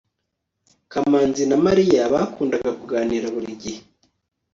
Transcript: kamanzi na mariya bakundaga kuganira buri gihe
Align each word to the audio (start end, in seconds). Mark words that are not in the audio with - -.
kamanzi 0.91 1.43
na 1.49 1.57
mariya 1.65 2.01
bakundaga 2.13 2.69
kuganira 2.79 3.25
buri 3.35 3.51
gihe 3.61 3.79